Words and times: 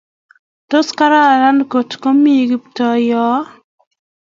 tos 0.69 0.87
kararan 0.99 1.57
ngot 1.65 1.91
ko 1.93 1.97
komii 2.03 2.49
Kiptoo 2.49 2.95
yoee? 3.09 3.43